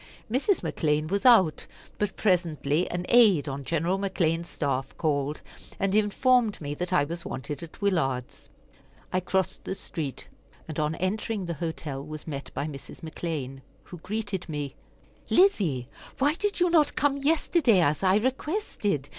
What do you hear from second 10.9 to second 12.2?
entering the hotel